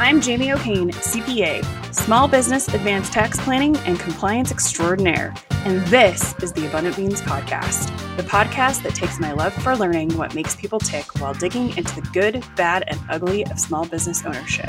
I'm 0.00 0.20
Jamie 0.20 0.50
O'Kane, 0.50 0.90
CPA, 0.90 1.94
Small 1.94 2.26
Business 2.26 2.66
Advanced 2.66 3.12
Tax 3.12 3.38
Planning 3.38 3.76
and 3.86 3.96
Compliance 3.96 4.50
Extraordinaire, 4.50 5.32
and 5.64 5.86
this 5.86 6.34
is 6.42 6.52
the 6.52 6.66
Abundant 6.66 6.96
Beans 6.96 7.22
Podcast, 7.22 7.86
the 8.16 8.24
podcast 8.24 8.82
that 8.82 8.96
takes 8.96 9.20
my 9.20 9.30
love 9.30 9.52
for 9.52 9.76
learning 9.76 10.16
what 10.16 10.34
makes 10.34 10.56
people 10.56 10.80
tick 10.80 11.20
while 11.20 11.32
digging 11.32 11.76
into 11.76 11.94
the 11.94 12.08
good, 12.12 12.44
bad, 12.56 12.82
and 12.88 12.98
ugly 13.08 13.46
of 13.46 13.60
small 13.60 13.86
business 13.86 14.26
ownership. 14.26 14.68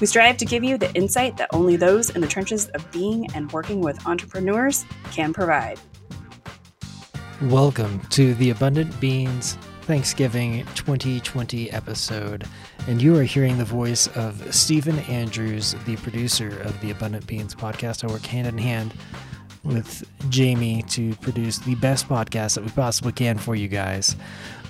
We 0.00 0.08
strive 0.08 0.36
to 0.38 0.44
give 0.44 0.64
you 0.64 0.76
the 0.78 0.92
insight 0.94 1.36
that 1.36 1.50
only 1.52 1.76
those 1.76 2.10
in 2.10 2.20
the 2.20 2.26
trenches 2.26 2.66
of 2.70 2.90
being 2.90 3.32
and 3.36 3.52
working 3.52 3.80
with 3.80 4.04
entrepreneurs 4.04 4.84
can 5.12 5.32
provide. 5.32 5.78
Welcome 7.42 8.00
to 8.10 8.34
the 8.34 8.50
Abundant 8.50 8.98
Beans 8.98 9.56
Thanksgiving 9.86 10.64
2020 10.74 11.70
episode, 11.70 12.44
and 12.88 13.00
you 13.00 13.16
are 13.16 13.22
hearing 13.22 13.56
the 13.56 13.64
voice 13.64 14.08
of 14.16 14.52
Stephen 14.52 14.98
Andrews, 14.98 15.76
the 15.86 15.94
producer 15.98 16.48
of 16.62 16.80
the 16.80 16.90
Abundant 16.90 17.24
Beans 17.28 17.54
podcast. 17.54 18.02
I 18.02 18.12
work 18.12 18.26
hand 18.26 18.48
in 18.48 18.58
hand 18.58 18.92
with 19.62 20.04
Jamie 20.28 20.82
to 20.88 21.14
produce 21.16 21.58
the 21.58 21.76
best 21.76 22.08
podcast 22.08 22.56
that 22.56 22.64
we 22.64 22.70
possibly 22.70 23.12
can 23.12 23.38
for 23.38 23.54
you 23.54 23.68
guys. 23.68 24.16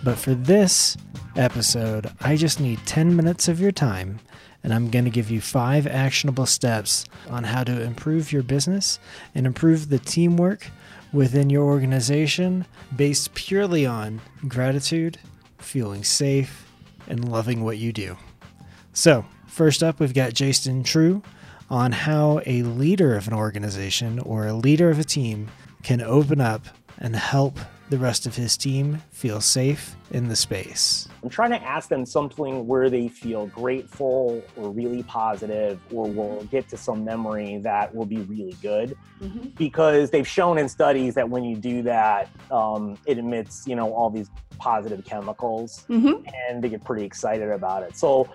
But 0.04 0.18
for 0.18 0.34
this 0.34 0.98
episode, 1.38 2.10
I 2.20 2.36
just 2.36 2.60
need 2.60 2.78
10 2.86 3.14
minutes 3.14 3.48
of 3.48 3.60
your 3.60 3.72
time, 3.72 4.20
and 4.62 4.72
I'm 4.72 4.90
going 4.90 5.04
to 5.04 5.10
give 5.10 5.30
you 5.30 5.40
five 5.40 5.86
actionable 5.86 6.46
steps 6.46 7.04
on 7.28 7.44
how 7.44 7.64
to 7.64 7.82
improve 7.82 8.32
your 8.32 8.42
business 8.42 8.98
and 9.34 9.46
improve 9.46 9.88
the 9.88 9.98
teamwork 9.98 10.68
within 11.12 11.50
your 11.50 11.64
organization 11.64 12.66
based 12.94 13.34
purely 13.34 13.86
on 13.86 14.20
gratitude, 14.48 15.18
feeling 15.58 16.04
safe, 16.04 16.70
and 17.08 17.30
loving 17.30 17.62
what 17.62 17.78
you 17.78 17.92
do. 17.92 18.16
So, 18.92 19.24
first 19.46 19.82
up, 19.82 20.00
we've 20.00 20.14
got 20.14 20.34
Jason 20.34 20.82
True 20.82 21.22
on 21.68 21.92
how 21.92 22.40
a 22.46 22.62
leader 22.62 23.16
of 23.16 23.28
an 23.28 23.34
organization 23.34 24.18
or 24.20 24.46
a 24.46 24.52
leader 24.52 24.90
of 24.90 24.98
a 24.98 25.04
team 25.04 25.48
can 25.82 26.00
open 26.00 26.40
up 26.40 26.66
and 26.98 27.14
help 27.14 27.58
the 27.88 27.98
rest 27.98 28.26
of 28.26 28.34
his 28.34 28.56
team 28.56 29.02
feel 29.10 29.40
safe 29.40 29.94
in 30.10 30.28
the 30.28 30.36
space. 30.36 31.08
I'm 31.22 31.28
trying 31.28 31.50
to 31.50 31.62
ask 31.62 31.88
them 31.88 32.04
something 32.04 32.66
where 32.66 32.90
they 32.90 33.08
feel 33.08 33.46
grateful 33.46 34.42
or 34.56 34.70
really 34.70 35.02
positive 35.04 35.80
or 35.92 36.08
will 36.08 36.44
get 36.44 36.68
to 36.70 36.76
some 36.76 37.04
memory 37.04 37.58
that 37.58 37.94
will 37.94 38.06
be 38.06 38.18
really 38.18 38.56
good 38.62 38.96
mm-hmm. 39.20 39.48
because 39.56 40.10
they've 40.10 40.26
shown 40.26 40.58
in 40.58 40.68
studies 40.68 41.14
that 41.14 41.28
when 41.28 41.44
you 41.44 41.56
do 41.56 41.82
that 41.82 42.28
um, 42.50 42.96
it 43.06 43.18
emits 43.18 43.66
you 43.66 43.76
know 43.76 43.92
all 43.92 44.10
these 44.10 44.30
positive 44.58 45.04
chemicals 45.04 45.84
mm-hmm. 45.88 46.24
and 46.48 46.62
they 46.62 46.68
get 46.68 46.82
pretty 46.84 47.04
excited 47.04 47.50
about 47.50 47.82
it 47.82 47.96
so 47.96 48.28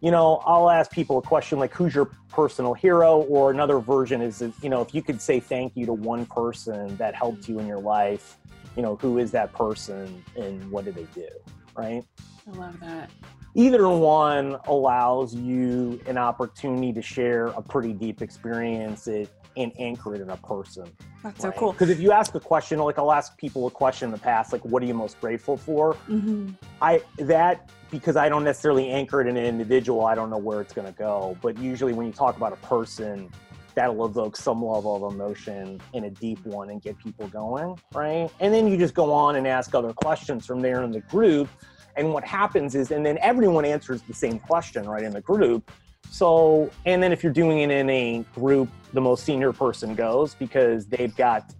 you 0.00 0.10
know 0.10 0.40
i'll 0.44 0.70
ask 0.70 0.90
people 0.90 1.18
a 1.18 1.22
question 1.22 1.58
like 1.58 1.74
who's 1.74 1.94
your 1.94 2.10
personal 2.28 2.74
hero 2.74 3.22
or 3.22 3.50
another 3.50 3.78
version 3.78 4.20
is 4.20 4.42
you 4.62 4.68
know 4.68 4.80
if 4.80 4.94
you 4.94 5.02
could 5.02 5.20
say 5.20 5.40
thank 5.40 5.72
you 5.74 5.86
to 5.86 5.92
one 5.92 6.26
person 6.26 6.94
that 6.96 7.14
helped 7.14 7.48
you 7.48 7.58
in 7.58 7.66
your 7.66 7.80
life 7.80 8.36
you 8.76 8.82
know 8.82 8.96
who 8.96 9.18
is 9.18 9.30
that 9.32 9.52
person 9.52 10.22
and 10.36 10.70
what 10.70 10.84
do 10.84 10.92
they 10.92 11.06
do 11.14 11.28
right? 11.76 12.04
I 12.46 12.56
love 12.56 12.78
that. 12.80 13.10
Either 13.54 13.88
one 13.88 14.56
allows 14.66 15.34
you 15.34 16.00
an 16.06 16.18
opportunity 16.18 16.92
to 16.92 17.02
share 17.02 17.46
a 17.48 17.62
pretty 17.62 17.92
deep 17.92 18.20
experience 18.20 19.06
it, 19.08 19.30
and 19.56 19.72
anchor 19.78 20.14
it 20.14 20.20
in 20.20 20.28
a 20.28 20.36
person. 20.36 20.84
That's 21.22 21.42
right? 21.42 21.54
so 21.54 21.58
cool. 21.58 21.72
Because 21.72 21.88
if 21.88 21.98
you 21.98 22.12
ask 22.12 22.34
a 22.34 22.40
question 22.40 22.78
like 22.78 22.98
i'll 22.98 23.12
ask 23.12 23.36
people 23.38 23.66
a 23.66 23.70
question 23.70 24.08
in 24.08 24.12
the 24.12 24.18
past 24.18 24.52
like 24.52 24.64
what 24.64 24.82
are 24.82 24.86
you 24.86 24.94
most 24.94 25.18
grateful 25.20 25.56
for? 25.56 25.94
Mm-hmm. 26.08 26.50
i 26.82 27.02
that 27.18 27.70
because 27.90 28.16
i 28.16 28.28
don't 28.28 28.44
necessarily 28.44 28.90
anchor 28.90 29.20
it 29.22 29.26
in 29.26 29.36
an 29.36 29.44
individual 29.44 30.04
i 30.04 30.14
don't 30.14 30.28
know 30.28 30.38
where 30.38 30.60
it's 30.60 30.74
going 30.74 30.86
to 30.86 30.98
go. 30.98 31.36
But 31.40 31.58
usually 31.58 31.94
when 31.94 32.06
you 32.06 32.12
talk 32.12 32.36
about 32.36 32.52
a 32.52 32.56
person 32.56 33.30
that'll 33.76 34.06
evoke 34.06 34.36
some 34.36 34.64
level 34.64 35.06
of 35.06 35.14
emotion 35.14 35.80
in 35.92 36.04
a 36.04 36.10
deep 36.10 36.44
one 36.44 36.70
and 36.70 36.82
get 36.82 36.98
people 36.98 37.28
going, 37.28 37.78
right? 37.94 38.28
And 38.40 38.52
then 38.52 38.66
you 38.66 38.76
just 38.76 38.94
go 38.94 39.12
on 39.12 39.36
and 39.36 39.46
ask 39.46 39.74
other 39.74 39.92
questions 39.92 40.46
from 40.46 40.60
there 40.60 40.82
in 40.82 40.90
the 40.90 41.00
group. 41.02 41.48
And 41.94 42.12
what 42.12 42.24
happens 42.24 42.74
is, 42.74 42.90
and 42.90 43.04
then 43.04 43.18
everyone 43.18 43.64
answers 43.64 44.02
the 44.02 44.14
same 44.14 44.38
question, 44.38 44.88
right, 44.88 45.02
in 45.02 45.12
the 45.12 45.20
group. 45.20 45.70
So, 46.10 46.70
and 46.86 47.02
then 47.02 47.12
if 47.12 47.22
you're 47.22 47.32
doing 47.32 47.58
it 47.58 47.70
in 47.70 47.90
a 47.90 48.24
group, 48.34 48.70
the 48.94 49.00
most 49.00 49.24
senior 49.24 49.52
person 49.52 49.94
goes 49.94 50.34
because 50.34 50.86
they've 50.86 51.14
got, 51.14 51.52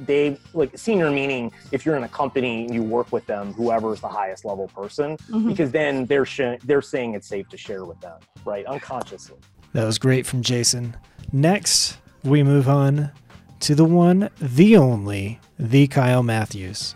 they 0.00 0.38
like 0.52 0.76
senior 0.76 1.10
meaning 1.10 1.50
if 1.72 1.86
you're 1.86 1.96
in 1.96 2.04
a 2.04 2.08
company 2.08 2.66
and 2.66 2.74
you 2.74 2.82
work 2.82 3.10
with 3.10 3.24
them, 3.26 3.54
whoever's 3.54 4.00
the 4.00 4.08
highest 4.08 4.44
level 4.44 4.68
person, 4.68 5.16
mm-hmm. 5.16 5.48
because 5.48 5.70
then 5.70 6.04
they're 6.06 6.26
sh- 6.26 6.58
they're 6.64 6.82
saying 6.82 7.14
it's 7.14 7.28
safe 7.28 7.48
to 7.48 7.56
share 7.56 7.84
with 7.84 8.00
them, 8.00 8.18
right, 8.44 8.66
unconsciously. 8.66 9.38
That 9.74 9.84
was 9.84 9.98
great 9.98 10.24
from 10.24 10.42
Jason. 10.42 10.96
Next, 11.32 11.98
we 12.22 12.44
move 12.44 12.68
on 12.68 13.10
to 13.58 13.74
the 13.74 13.84
one, 13.84 14.30
the 14.40 14.76
only, 14.76 15.40
the 15.58 15.88
Kyle 15.88 16.22
Matthews. 16.22 16.94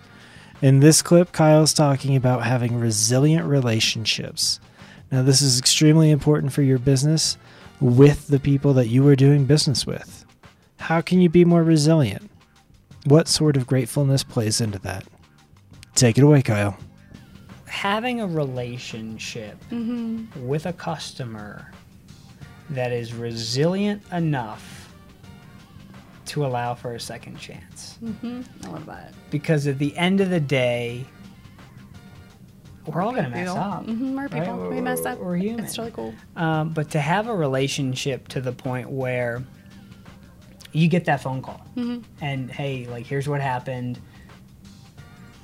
In 0.62 0.78
this 0.78 1.02
clip, 1.02 1.32
Kyle's 1.32 1.74
talking 1.74 2.14
about 2.14 2.44
having 2.44 2.78
resilient 2.78 3.46
relationships. 3.46 4.60
Now, 5.10 5.22
this 5.22 5.42
is 5.42 5.58
extremely 5.58 6.12
important 6.12 6.52
for 6.52 6.62
your 6.62 6.78
business 6.78 7.36
with 7.80 8.28
the 8.28 8.38
people 8.38 8.72
that 8.74 8.86
you 8.86 9.06
are 9.08 9.16
doing 9.16 9.44
business 9.44 9.84
with. 9.84 10.24
How 10.76 11.00
can 11.00 11.20
you 11.20 11.28
be 11.28 11.44
more 11.44 11.64
resilient? 11.64 12.30
What 13.06 13.26
sort 13.26 13.56
of 13.56 13.66
gratefulness 13.66 14.22
plays 14.22 14.60
into 14.60 14.78
that? 14.80 15.04
Take 15.96 16.16
it 16.16 16.22
away, 16.22 16.42
Kyle. 16.42 16.78
Having 17.66 18.20
a 18.20 18.26
relationship 18.28 19.58
mm-hmm. 19.72 20.46
with 20.46 20.66
a 20.66 20.72
customer 20.72 21.72
that 22.70 22.92
is 22.92 23.14
resilient 23.14 24.02
enough 24.12 24.92
to 26.26 26.44
allow 26.44 26.74
for 26.74 26.94
a 26.94 27.00
second 27.00 27.38
chance. 27.38 27.98
Mm-hmm. 28.04 28.42
I 28.64 28.68
love 28.70 28.86
that. 28.86 29.14
Because 29.30 29.66
at 29.66 29.78
the 29.78 29.96
end 29.96 30.20
of 30.20 30.30
the 30.30 30.40
day, 30.40 31.06
we're 32.86 33.02
all 33.02 33.12
going 33.12 33.24
to 33.24 33.30
mess 33.30 33.48
up. 33.48 33.86
Mm-hmm, 33.86 34.16
we're 34.16 34.28
people. 34.28 34.58
Right? 34.58 34.70
We 34.70 34.80
mess 34.80 35.04
up. 35.04 35.18
We're 35.18 35.36
human. 35.36 35.64
It's 35.64 35.78
really 35.78 35.90
cool. 35.90 36.14
Um, 36.36 36.70
but 36.70 36.90
to 36.90 37.00
have 37.00 37.28
a 37.28 37.34
relationship 37.34 38.28
to 38.28 38.40
the 38.40 38.52
point 38.52 38.90
where 38.90 39.42
you 40.72 40.88
get 40.88 41.06
that 41.06 41.22
phone 41.22 41.42
call 41.42 41.66
mm-hmm. 41.76 42.02
and 42.20 42.50
hey, 42.50 42.86
like 42.86 43.06
here's 43.06 43.28
what 43.28 43.40
happened. 43.40 43.98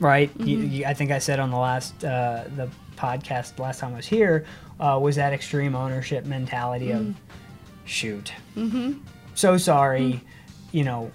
Right? 0.00 0.30
Mm-hmm. 0.30 0.48
You, 0.48 0.58
you, 0.58 0.84
I 0.84 0.94
think 0.94 1.10
I 1.10 1.18
said 1.18 1.38
on 1.38 1.50
the 1.50 1.58
last 1.58 2.04
uh, 2.04 2.44
the 2.56 2.68
podcast 2.96 3.58
last 3.58 3.80
time 3.80 3.92
I 3.92 3.96
was 3.96 4.06
here 4.06 4.44
uh, 4.80 4.98
was 5.00 5.16
that 5.16 5.32
extreme 5.32 5.74
ownership 5.74 6.24
mentality 6.24 6.88
mm-hmm. 6.88 7.10
of 7.10 7.16
shoot, 7.84 8.32
mm-hmm. 8.56 8.94
so 9.34 9.56
sorry, 9.56 10.14
mm-hmm. 10.14 10.76
you 10.76 10.84
know. 10.84 11.10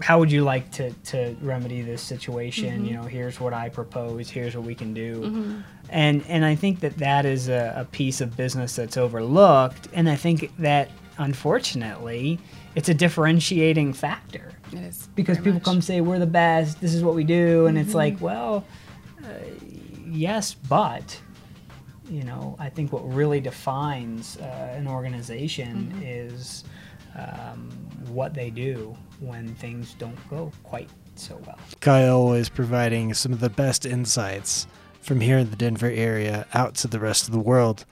How 0.00 0.18
would 0.18 0.30
you 0.30 0.42
like 0.42 0.72
to, 0.72 0.90
to 0.90 1.36
remedy 1.40 1.80
this 1.80 2.02
situation? 2.02 2.78
Mm-hmm. 2.78 2.84
You 2.84 2.92
know, 2.94 3.02
here's 3.04 3.38
what 3.38 3.54
I 3.54 3.68
propose. 3.68 4.28
Here's 4.28 4.56
what 4.56 4.66
we 4.66 4.74
can 4.74 4.92
do, 4.92 5.20
mm-hmm. 5.20 5.60
and 5.88 6.24
and 6.28 6.44
I 6.44 6.56
think 6.56 6.80
that 6.80 6.96
that 6.98 7.24
is 7.24 7.48
a, 7.48 7.72
a 7.76 7.84
piece 7.84 8.20
of 8.20 8.36
business 8.36 8.74
that's 8.74 8.96
overlooked, 8.96 9.88
and 9.92 10.08
I 10.08 10.16
think 10.16 10.50
that 10.58 10.90
unfortunately, 11.18 12.40
it's 12.74 12.88
a 12.88 12.94
differentiating 12.94 13.92
factor. 13.92 14.52
It 14.72 14.78
is 14.78 15.08
because 15.14 15.38
people 15.38 15.54
much. 15.54 15.62
come 15.62 15.80
say 15.80 16.00
we're 16.00 16.18
the 16.18 16.26
best. 16.26 16.80
This 16.80 16.94
is 16.94 17.04
what 17.04 17.14
we 17.14 17.24
do, 17.24 17.66
and 17.66 17.76
mm-hmm. 17.76 17.86
it's 17.86 17.94
like, 17.94 18.20
well, 18.20 18.64
uh, 19.22 19.28
yes, 20.14 20.54
but 20.54 21.20
you 22.10 22.22
know, 22.22 22.56
I 22.58 22.68
think 22.68 22.92
what 22.92 23.00
really 23.12 23.40
defines 23.40 24.36
uh, 24.36 24.74
an 24.76 24.86
organization 24.86 25.92
mm-hmm. 25.94 26.02
is 26.04 26.64
um, 27.16 27.70
what 28.08 28.34
they 28.34 28.50
do 28.50 28.96
when 29.20 29.54
things 29.54 29.94
don't 29.94 30.18
go 30.28 30.52
quite 30.62 30.90
so 31.14 31.40
well. 31.46 31.58
Kyle 31.80 32.32
is 32.32 32.48
providing 32.48 33.14
some 33.14 33.32
of 33.32 33.40
the 33.40 33.48
best 33.48 33.86
insights 33.86 34.66
from 35.00 35.20
here 35.20 35.38
in 35.38 35.50
the 35.50 35.56
Denver 35.56 35.90
area 35.90 36.46
out 36.54 36.74
to 36.76 36.88
the 36.88 36.98
rest 36.98 37.26
of 37.26 37.32
the 37.32 37.38
world. 37.38 37.84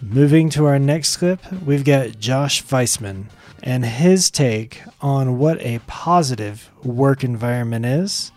Moving 0.00 0.50
to 0.50 0.66
our 0.66 0.78
next 0.78 1.16
clip, 1.16 1.40
we've 1.64 1.84
got 1.84 2.18
Josh 2.18 2.62
Vaisman 2.64 3.26
and 3.62 3.84
his 3.84 4.30
take 4.30 4.82
on 5.00 5.38
what 5.38 5.60
a 5.60 5.78
positive 5.86 6.70
work 6.82 7.24
environment 7.24 7.86
is 7.86 8.32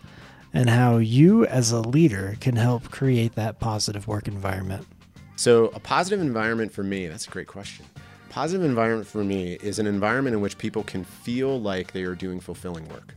and 0.58 0.72
how 0.72 0.98
you, 0.98 1.46
as 1.46 1.72
a 1.72 1.80
leader, 1.80 2.36
can 2.42 2.56
help 2.56 2.90
create 2.90 3.36
that 3.36 3.60
positive 3.60 4.08
work 4.08 4.28
environment. 4.28 4.88
So, 5.36 5.66
a 5.76 5.80
positive 5.80 6.20
environment 6.20 6.72
for 6.72 6.82
me, 6.82 7.06
that's 7.06 7.28
a 7.28 7.30
great 7.30 7.46
question. 7.46 7.86
Positive 8.32 8.66
environment 8.66 9.08
for 9.08 9.24
me 9.24 9.54
is 9.62 9.78
an 9.78 9.86
environment 9.86 10.36
in 10.36 10.42
which 10.42 10.58
people 10.58 10.82
can 10.82 11.04
feel 11.04 11.62
like 11.62 11.92
they 11.92 12.02
are 12.04 12.16
doing 12.16 12.40
fulfilling 12.40 12.90
work. 12.90 13.14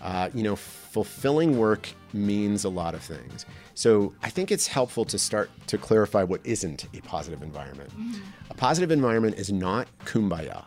Uh, 0.00 0.30
you 0.32 0.44
know, 0.44 0.54
fulfilling 0.54 1.58
work 1.58 1.88
means 2.12 2.62
a 2.62 2.68
lot 2.68 2.94
of 2.94 3.02
things. 3.02 3.44
So 3.74 4.14
I 4.22 4.30
think 4.30 4.52
it's 4.52 4.68
helpful 4.68 5.04
to 5.06 5.18
start 5.18 5.50
to 5.66 5.76
clarify 5.76 6.22
what 6.22 6.40
isn't 6.44 6.86
a 6.94 7.00
positive 7.00 7.42
environment. 7.42 7.90
Mm-hmm. 7.90 8.22
A 8.50 8.54
positive 8.54 8.92
environment 8.92 9.36
is 9.38 9.50
not 9.50 9.88
kumbaya 10.04 10.64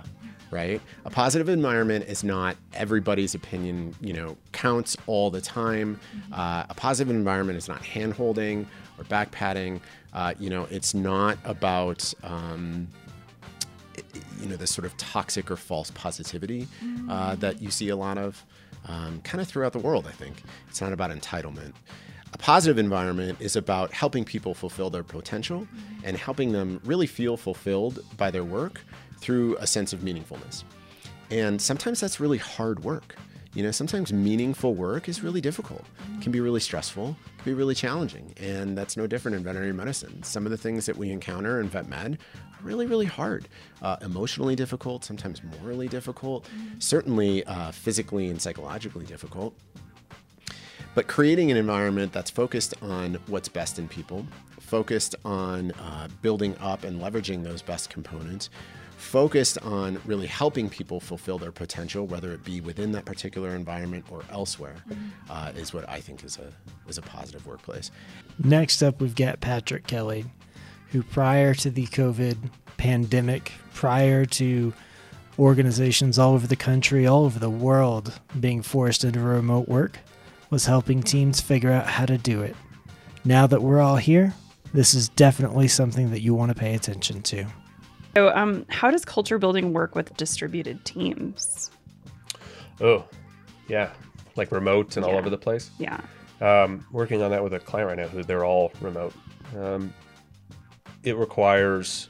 right? 0.51 0.81
A 1.05 1.09
positive 1.09 1.49
environment 1.49 2.05
is 2.07 2.23
not 2.23 2.57
everybody's 2.73 3.33
opinion, 3.33 3.95
you 4.01 4.13
know, 4.13 4.37
counts 4.51 4.97
all 5.07 5.31
the 5.31 5.41
time. 5.41 5.99
Mm-hmm. 6.15 6.33
Uh, 6.33 6.65
a 6.69 6.73
positive 6.75 7.09
environment 7.15 7.57
is 7.57 7.67
not 7.67 7.83
hand 7.83 8.13
holding. 8.13 8.67
or 8.97 9.03
back 9.05 9.31
padding. 9.31 9.81
Uh, 10.13 10.33
you 10.39 10.49
know, 10.49 10.67
it's 10.69 10.93
not 10.93 11.37
about 11.45 12.13
um, 12.23 12.87
you 14.39 14.47
know 14.47 14.55
this 14.55 14.71
sort 14.71 14.85
of 14.85 14.95
toxic 14.97 15.49
or 15.51 15.55
false 15.55 15.91
positivity 15.91 16.67
uh, 17.09 17.35
that 17.35 17.61
you 17.61 17.71
see 17.71 17.89
a 17.89 17.95
lot 17.95 18.17
of 18.17 18.43
um, 18.87 19.21
kind 19.21 19.41
of 19.41 19.47
throughout 19.47 19.73
the 19.73 19.79
world. 19.79 20.05
I 20.07 20.11
think 20.11 20.43
it's 20.69 20.81
not 20.81 20.93
about 20.93 21.11
entitlement. 21.11 21.73
A 22.33 22.37
positive 22.37 22.77
environment 22.77 23.37
is 23.41 23.55
about 23.55 23.91
helping 23.91 24.23
people 24.23 24.53
fulfill 24.53 24.89
their 24.89 25.03
potential 25.03 25.67
and 26.03 26.15
helping 26.15 26.53
them 26.53 26.79
really 26.85 27.07
feel 27.07 27.35
fulfilled 27.35 28.03
by 28.15 28.31
their 28.31 28.45
work 28.45 28.81
through 29.21 29.55
a 29.57 29.67
sense 29.67 29.93
of 29.93 30.01
meaningfulness. 30.01 30.63
And 31.29 31.61
sometimes 31.61 32.01
that's 32.01 32.19
really 32.19 32.37
hard 32.37 32.83
work. 32.83 33.15
You 33.53 33.63
know, 33.63 33.71
sometimes 33.71 34.13
meaningful 34.13 34.75
work 34.75 35.09
is 35.09 35.23
really 35.23 35.41
difficult, 35.41 35.85
can 36.21 36.31
be 36.31 36.39
really 36.39 36.61
stressful, 36.61 37.17
can 37.37 37.43
be 37.45 37.53
really 37.53 37.75
challenging. 37.75 38.33
And 38.37 38.77
that's 38.77 38.95
no 38.95 39.07
different 39.07 39.35
in 39.35 39.43
veterinary 39.43 39.73
medicine. 39.73 40.23
Some 40.23 40.45
of 40.45 40.51
the 40.51 40.57
things 40.57 40.85
that 40.85 40.95
we 40.95 41.11
encounter 41.11 41.59
in 41.59 41.67
vet 41.67 41.87
med 41.87 42.17
are 42.33 42.63
really, 42.63 42.85
really 42.87 43.05
hard, 43.05 43.49
uh, 43.81 43.97
emotionally 44.01 44.55
difficult, 44.55 45.03
sometimes 45.03 45.41
morally 45.59 45.89
difficult, 45.89 46.47
certainly 46.79 47.43
uh, 47.43 47.71
physically 47.71 48.29
and 48.29 48.41
psychologically 48.41 49.05
difficult. 49.05 49.53
But 50.95 51.07
creating 51.07 51.51
an 51.51 51.57
environment 51.57 52.13
that's 52.13 52.29
focused 52.29 52.73
on 52.81 53.15
what's 53.27 53.49
best 53.49 53.79
in 53.79 53.87
people, 53.87 54.25
focused 54.59 55.15
on 55.25 55.71
uh, 55.71 56.07
building 56.21 56.55
up 56.61 56.85
and 56.85 57.01
leveraging 57.01 57.43
those 57.43 57.61
best 57.61 57.89
components, 57.89 58.49
focused 59.01 59.57
on 59.63 59.99
really 60.05 60.27
helping 60.27 60.69
people 60.69 60.99
fulfill 60.99 61.37
their 61.37 61.51
potential, 61.51 62.05
whether 62.05 62.31
it 62.33 62.43
be 62.45 62.61
within 62.61 62.91
that 62.91 63.03
particular 63.03 63.55
environment 63.55 64.05
or 64.09 64.21
elsewhere, 64.29 64.75
uh, 65.29 65.51
is 65.55 65.73
what 65.73 65.89
I 65.89 65.99
think 65.99 66.23
is 66.23 66.37
a 66.37 66.53
is 66.89 66.97
a 66.97 67.01
positive 67.01 67.45
workplace. 67.45 67.91
Next 68.43 68.81
up, 68.81 69.01
we've 69.01 69.15
got 69.15 69.41
Patrick 69.41 69.87
Kelly, 69.87 70.25
who 70.91 71.03
prior 71.03 71.53
to 71.55 71.69
the 71.69 71.87
COVID 71.87 72.37
pandemic, 72.77 73.51
prior 73.73 74.25
to 74.25 74.73
organizations 75.39 76.19
all 76.19 76.33
over 76.33 76.47
the 76.47 76.55
country, 76.55 77.07
all 77.07 77.25
over 77.25 77.39
the 77.39 77.49
world 77.49 78.19
being 78.39 78.61
forced 78.61 79.03
into 79.03 79.19
remote 79.19 79.67
work, 79.67 79.97
was 80.49 80.65
helping 80.65 81.01
teams 81.01 81.41
figure 81.41 81.71
out 81.71 81.87
how 81.87 82.05
to 82.05 82.17
do 82.17 82.41
it. 82.41 82.55
Now 83.25 83.47
that 83.47 83.61
we're 83.61 83.81
all 83.81 83.97
here, 83.97 84.33
this 84.73 84.93
is 84.93 85.09
definitely 85.09 85.67
something 85.67 86.11
that 86.11 86.21
you 86.21 86.33
want 86.33 86.51
to 86.51 86.57
pay 86.57 86.75
attention 86.75 87.21
to. 87.23 87.45
So, 88.15 88.29
um, 88.35 88.65
how 88.69 88.91
does 88.91 89.05
culture 89.05 89.37
building 89.37 89.73
work 89.73 89.95
with 89.95 90.15
distributed 90.17 90.83
teams? 90.83 91.71
Oh, 92.81 93.05
yeah, 93.67 93.91
like 94.35 94.51
remote 94.51 94.97
and 94.97 95.05
all 95.05 95.15
over 95.15 95.29
the 95.29 95.37
place. 95.37 95.71
Yeah. 95.79 96.01
Um, 96.41 96.85
working 96.91 97.21
on 97.21 97.31
that 97.31 97.43
with 97.43 97.53
a 97.53 97.59
client 97.59 97.87
right 97.87 97.97
now 97.97 98.07
who 98.07 98.23
they're 98.23 98.43
all 98.43 98.71
remote. 98.81 99.13
Um, 99.57 99.93
it 101.03 101.15
requires 101.15 102.09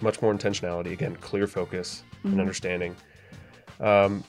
much 0.00 0.22
more 0.22 0.32
intentionality. 0.32 0.92
Again, 0.92 1.16
clear 1.16 1.46
focus 1.46 2.04
and 2.24 2.40
understanding, 2.40 2.96
um, 3.80 4.24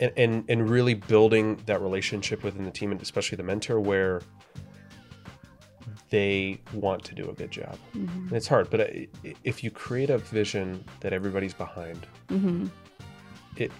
and, 0.00 0.12
and 0.16 0.44
and 0.48 0.68
really 0.68 0.94
building 0.94 1.60
that 1.66 1.80
relationship 1.80 2.42
within 2.42 2.64
the 2.64 2.70
team, 2.70 2.92
and 2.92 3.00
especially 3.00 3.36
the 3.36 3.42
mentor, 3.42 3.80
where 3.80 4.22
they 6.10 6.60
want 6.74 7.04
to 7.04 7.14
do 7.14 7.30
a 7.30 7.32
good 7.32 7.50
job. 7.50 7.76
And 7.94 8.32
it's 8.32 8.48
hard, 8.48 8.68
but 8.70 8.90
if 9.44 9.62
you 9.64 9.70
create 9.70 10.10
a 10.10 10.18
vision 10.18 10.84
that 11.00 11.12
everybody's 11.12 11.54
behind, 11.54 12.06
Mm-hmm. 12.28 12.66
it 13.56 13.72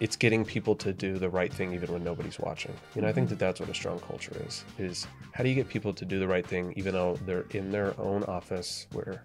it's 0.00 0.14
getting 0.14 0.44
people 0.44 0.76
to 0.76 0.92
do 0.92 1.18
the 1.18 1.28
right 1.28 1.52
thing 1.52 1.72
even 1.74 1.92
when 1.92 2.04
nobody's 2.04 2.38
watching. 2.38 2.72
You 2.94 3.02
know, 3.02 3.08
I 3.08 3.10
Mm-hmm. 3.10 3.14
think 3.16 3.28
that 3.30 3.38
that's 3.40 3.58
what 3.58 3.68
a 3.68 3.74
strong 3.74 3.98
culture 4.00 4.36
is. 4.46 4.64
Is 4.78 5.06
how 5.32 5.42
do 5.42 5.48
you 5.48 5.56
get 5.56 5.68
people 5.68 5.92
to 5.92 6.04
do 6.04 6.20
the 6.20 6.28
right 6.28 6.46
thing 6.46 6.72
even 6.76 6.92
though 6.94 7.16
they're 7.26 7.46
in 7.50 7.70
their 7.72 7.98
own 8.00 8.22
office 8.24 8.86
where 8.92 9.24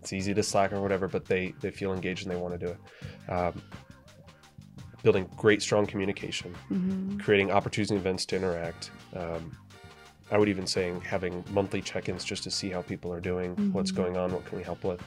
it's 0.00 0.12
easy 0.12 0.34
to 0.34 0.42
slack 0.42 0.72
or 0.74 0.80
whatever, 0.82 1.08
but 1.08 1.24
they 1.26 1.54
they 1.60 1.70
feel 1.70 1.92
engaged 1.94 2.26
and 2.26 2.34
they 2.34 2.40
want 2.40 2.58
to 2.58 2.66
do 2.66 2.72
it. 2.72 3.32
Um, 3.32 3.62
building 5.02 5.26
great, 5.36 5.62
strong 5.62 5.86
communication, 5.86 6.54
Mm-hmm. 6.70 7.18
creating 7.20 7.50
opportunity 7.50 7.94
events 7.96 8.26
to 8.26 8.36
interact. 8.36 8.90
Um, 9.16 9.52
I 10.30 10.38
would 10.38 10.48
even 10.48 10.66
say 10.66 10.92
having 11.04 11.44
monthly 11.50 11.82
check-ins 11.82 12.24
just 12.24 12.42
to 12.44 12.50
see 12.50 12.70
how 12.70 12.82
people 12.82 13.12
are 13.12 13.20
doing, 13.20 13.56
mm-hmm. 13.56 13.72
what's 13.72 13.90
going 13.90 14.16
on, 14.16 14.32
what 14.32 14.44
can 14.46 14.58
we 14.58 14.64
help 14.64 14.84
with. 14.84 15.02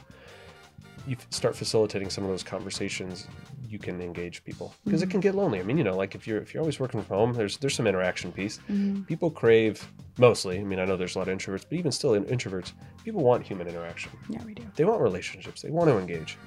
You 1.05 1.17
start 1.29 1.55
facilitating 1.55 2.09
some 2.09 2.23
of 2.23 2.29
those 2.29 2.43
conversations, 2.43 3.27
you 3.67 3.77
can 3.79 3.99
engage 4.01 4.43
people 4.43 4.73
because 4.85 5.01
it 5.01 5.05
mm-hmm. 5.05 5.11
can 5.11 5.21
get 5.21 5.35
lonely. 5.35 5.59
I 5.59 5.63
mean, 5.63 5.77
you 5.77 5.83
know, 5.83 5.97
like 5.97 6.15
if 6.15 6.27
you're 6.27 6.37
if 6.37 6.53
you're 6.53 6.61
always 6.61 6.79
working 6.79 7.01
from 7.01 7.17
home, 7.17 7.33
there's 7.33 7.57
there's 7.57 7.75
some 7.75 7.87
interaction 7.87 8.31
piece. 8.31 8.59
Mm-hmm. 8.69 9.01
People 9.03 9.29
crave 9.29 9.85
mostly. 10.17 10.59
I 10.59 10.63
mean, 10.63 10.79
I 10.79 10.85
know 10.85 10.95
there's 10.95 11.15
a 11.15 11.19
lot 11.19 11.27
of 11.27 11.37
introverts, 11.37 11.65
but 11.67 11.77
even 11.77 11.91
still, 11.91 12.13
in 12.13 12.23
introverts, 12.25 12.71
people 13.03 13.23
want 13.23 13.43
human 13.43 13.67
interaction. 13.67 14.11
Yeah, 14.29 14.43
we 14.45 14.53
do. 14.53 14.63
They 14.75 14.85
want 14.85 15.01
relationships. 15.01 15.61
They 15.61 15.71
want 15.71 15.89
to 15.89 15.97
engage. 15.97 16.37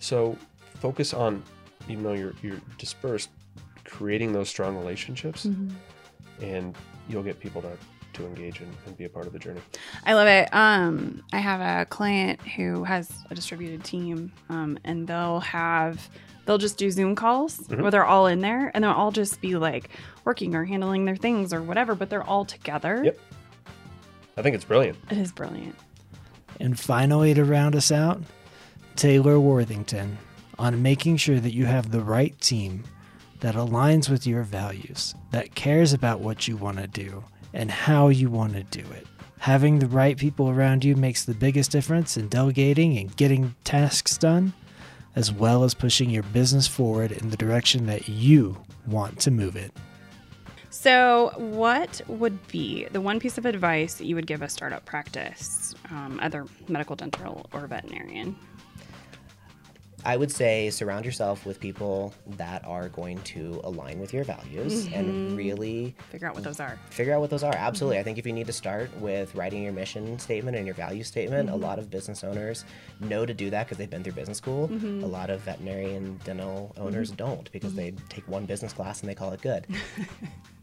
So 0.00 0.36
focus 0.80 1.14
on, 1.14 1.42
even 1.88 2.02
though 2.04 2.12
you're 2.14 2.34
you're 2.42 2.60
dispersed, 2.76 3.30
creating 3.84 4.32
those 4.32 4.48
strong 4.50 4.76
relationships, 4.76 5.46
and 6.42 6.76
you'll 7.08 7.22
get 7.22 7.40
people 7.40 7.62
to 7.62 7.70
to 8.14 8.26
engage 8.26 8.60
and, 8.60 8.72
and 8.86 8.96
be 8.96 9.04
a 9.04 9.08
part 9.08 9.26
of 9.26 9.32
the 9.32 9.38
journey. 9.38 9.60
I 10.04 10.14
love 10.14 10.26
it. 10.28 10.48
Um, 10.52 11.22
I 11.32 11.38
have 11.38 11.60
a 11.60 11.84
client 11.86 12.40
who 12.40 12.84
has 12.84 13.10
a 13.30 13.34
distributed 13.34 13.84
team, 13.84 14.32
um, 14.48 14.78
and 14.84 15.06
they'll 15.06 15.40
have 15.40 16.08
they'll 16.46 16.56
just 16.58 16.78
do 16.78 16.90
Zoom 16.90 17.14
calls 17.14 17.58
Mhm. 17.58 17.82
where 17.82 17.90
they're 17.90 18.06
all 18.06 18.26
in 18.26 18.40
there, 18.40 18.70
and 18.72 18.82
they'll 18.82 18.92
all 18.92 19.10
just 19.12 19.40
be 19.42 19.56
like 19.56 19.90
working 20.24 20.54
or 20.54 20.64
handling 20.64 21.04
their 21.04 21.16
things 21.16 21.52
or 21.52 21.60
whatever, 21.62 21.94
but 21.94 22.08
they're 22.08 22.22
all 22.22 22.46
together. 22.46 23.02
Yep. 23.04 23.18
I 24.38 24.42
think 24.42 24.54
it's 24.54 24.64
brilliant. 24.64 24.96
It 25.10 25.18
is 25.18 25.30
brilliant. 25.30 25.74
And 26.60 26.78
finally, 26.80 27.34
to 27.34 27.44
round 27.44 27.76
us 27.76 27.92
out, 27.92 28.22
Taylor 28.96 29.38
Worthington 29.38 30.16
on 30.58 30.82
making 30.82 31.18
sure 31.18 31.38
that 31.38 31.52
you 31.52 31.66
have 31.66 31.90
the 31.90 32.00
right 32.00 32.38
team 32.40 32.84
that 33.40 33.54
aligns 33.54 34.08
with 34.08 34.26
your 34.26 34.42
values, 34.42 35.14
that 35.30 35.54
cares 35.54 35.92
about 35.92 36.20
what 36.20 36.48
you 36.48 36.56
want 36.56 36.78
to 36.78 36.86
do 36.88 37.22
and 37.52 37.70
how 37.70 38.08
you 38.08 38.30
want 38.30 38.54
to 38.54 38.62
do 38.64 38.88
it. 38.92 39.06
Having 39.38 39.78
the 39.78 39.86
right 39.86 40.16
people 40.16 40.50
around 40.50 40.84
you 40.84 40.96
makes 40.96 41.24
the 41.24 41.34
biggest 41.34 41.70
difference 41.70 42.16
in 42.16 42.28
delegating 42.28 42.98
and 42.98 43.14
getting 43.16 43.54
tasks 43.64 44.18
done, 44.18 44.52
as 45.14 45.32
well 45.32 45.64
as 45.64 45.74
pushing 45.74 46.10
your 46.10 46.24
business 46.24 46.66
forward 46.66 47.12
in 47.12 47.30
the 47.30 47.36
direction 47.36 47.86
that 47.86 48.08
you 48.08 48.56
want 48.86 49.20
to 49.20 49.30
move 49.30 49.56
it. 49.56 49.72
So, 50.70 51.32
what 51.36 52.00
would 52.08 52.46
be 52.48 52.86
the 52.92 53.00
one 53.00 53.18
piece 53.18 53.38
of 53.38 53.46
advice 53.46 53.94
that 53.94 54.04
you 54.04 54.14
would 54.14 54.26
give 54.26 54.42
a 54.42 54.48
startup 54.48 54.84
practice, 54.84 55.74
um, 55.90 56.18
either 56.22 56.46
medical, 56.68 56.94
dental, 56.94 57.46
or 57.52 57.66
veterinarian? 57.66 58.36
I 60.08 60.16
would 60.16 60.32
say 60.32 60.70
surround 60.70 61.04
yourself 61.04 61.44
with 61.44 61.60
people 61.60 62.14
that 62.38 62.64
are 62.64 62.88
going 62.88 63.18
to 63.24 63.60
align 63.62 64.00
with 64.00 64.14
your 64.14 64.24
values 64.24 64.86
and 64.86 65.06
mm-hmm. 65.06 65.36
really 65.36 65.94
Figure 66.08 66.28
out 66.28 66.34
what 66.34 66.44
those 66.44 66.60
are. 66.60 66.78
figure 66.88 67.12
out 67.12 67.20
what 67.20 67.28
those 67.28 67.42
are. 67.42 67.52
Mm-hmm. 67.52 67.62
Absolutely. 67.62 67.98
I 67.98 68.02
think 68.04 68.16
if 68.16 68.26
you 68.26 68.32
need 68.32 68.46
to 68.46 68.52
start 68.54 68.90
with 69.02 69.34
writing 69.34 69.62
your 69.62 69.74
mission 69.74 70.18
statement 70.18 70.56
and 70.56 70.64
your 70.64 70.74
value 70.74 71.04
statement, 71.04 71.50
a 71.50 71.52
mm-hmm. 71.52 71.62
lot 71.62 71.78
of 71.78 71.90
business 71.90 72.24
owners 72.24 72.64
know 73.00 73.26
to 73.26 73.34
do 73.34 73.50
that 73.50 73.66
because 73.66 73.76
they've 73.76 73.90
been 73.90 74.02
through 74.02 74.14
business 74.14 74.38
school. 74.38 74.70
A 74.72 75.06
lot 75.06 75.28
of 75.28 75.42
veterinary 75.42 75.94
and 75.94 76.18
dental 76.24 76.72
owners 76.78 77.10
don't 77.10 77.52
because 77.52 77.74
they 77.74 77.90
take 78.08 78.26
one 78.26 78.46
business 78.46 78.72
class 78.72 79.02
and 79.02 79.10
they 79.10 79.14
call 79.14 79.32
it 79.32 79.42
good. 79.42 79.66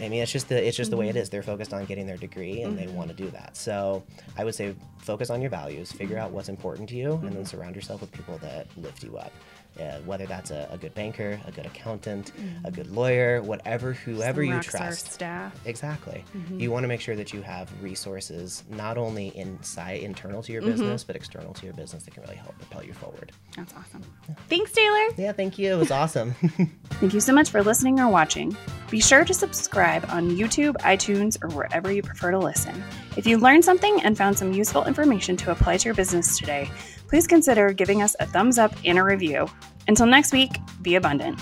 I 0.00 0.08
mean, 0.08 0.22
it's 0.22 0.32
just 0.32 0.48
the 0.48 0.66
it's 0.66 0.76
just 0.76 0.90
the 0.90 0.96
way 0.96 1.06
it 1.06 1.10
mm-hmm. 1.10 1.18
is. 1.18 1.30
They're 1.30 1.42
focused 1.42 1.72
on 1.72 1.84
getting 1.84 2.06
their 2.06 2.16
degree 2.16 2.62
and 2.62 2.78
they 2.78 2.86
want 2.86 3.08
to 3.08 3.14
mm-hmm. 3.14 3.24
do 3.26 3.30
that. 3.32 3.56
So 3.56 4.04
I 4.36 4.44
would 4.44 4.54
say 4.54 4.74
focus 4.98 5.30
on 5.30 5.40
your 5.40 5.50
values, 5.50 5.92
figure 5.92 6.18
out 6.18 6.30
what's 6.30 6.48
important 6.48 6.88
to 6.90 6.96
you, 6.96 7.12
and 7.12 7.24
then 7.24 7.32
mm-hmm. 7.32 7.44
surround 7.44 7.74
yourself 7.74 8.00
with 8.00 8.12
people 8.12 8.38
that 8.38 8.66
lift 8.76 9.02
you 9.02 9.16
up. 9.16 9.32
Uh, 9.78 9.98
whether 10.06 10.26
that's 10.26 10.50
a, 10.50 10.66
a 10.72 10.76
good 10.76 10.92
banker, 10.94 11.38
a 11.46 11.52
good 11.52 11.64
accountant, 11.64 12.32
a 12.64 12.70
good 12.70 12.90
lawyer, 12.90 13.40
whatever, 13.42 13.92
whoever 13.92 14.44
Some 14.44 14.54
you 14.54 14.60
trust. 14.60 15.12
staff. 15.12 15.54
Exactly. 15.66 16.24
Mm-hmm. 16.36 16.58
You 16.58 16.72
want 16.72 16.82
to 16.82 16.88
make 16.88 17.00
sure 17.00 17.14
that 17.14 17.32
you 17.32 17.42
have 17.42 17.70
resources 17.80 18.64
not 18.68 18.98
only 18.98 19.28
inside 19.36 20.00
internal 20.02 20.42
to 20.42 20.52
your 20.52 20.62
Mm-hmm. 20.62 20.70
business, 20.72 21.04
but 21.04 21.14
external 21.14 21.52
to 21.54 21.64
your 21.64 21.74
business 21.74 22.02
that 22.02 22.12
can 22.12 22.24
really 22.24 22.34
help 22.34 22.58
propel 22.58 22.82
you 22.82 22.92
forward. 22.92 23.30
That's 23.56 23.72
awesome. 23.74 24.02
Thanks, 24.48 24.72
Taylor. 24.72 25.04
Yeah, 25.16 25.30
thank 25.30 25.60
you. 25.60 25.72
It 25.72 25.78
was 25.78 25.92
awesome. 25.92 26.32
Thank 26.98 27.14
you 27.14 27.20
so 27.20 27.32
much 27.32 27.50
for 27.50 27.62
listening 27.62 28.00
or 28.00 28.08
watching. 28.08 28.56
Be 28.90 29.00
sure 29.00 29.24
to 29.24 29.32
subscribe 29.32 30.04
on 30.08 30.30
YouTube, 30.36 30.74
iTunes, 30.78 31.38
or 31.40 31.50
wherever 31.54 31.92
you 31.92 32.02
prefer 32.02 32.32
to 32.32 32.38
listen. 32.38 32.82
If 33.16 33.28
you 33.28 33.38
learned 33.38 33.64
something 33.64 34.00
and 34.02 34.18
found 34.18 34.36
some 34.36 34.52
useful 34.52 34.84
information 34.86 35.36
to 35.36 35.52
apply 35.52 35.76
to 35.76 35.84
your 35.84 35.94
business 35.94 36.36
today, 36.36 36.68
please 37.08 37.26
consider 37.26 37.72
giving 37.72 38.02
us 38.02 38.14
a 38.20 38.26
thumbs 38.26 38.58
up 38.58 38.72
and 38.84 38.98
a 38.98 39.02
review. 39.02 39.46
Until 39.88 40.06
next 40.06 40.32
week, 40.32 40.58
be 40.82 40.94
abundant. 40.96 41.40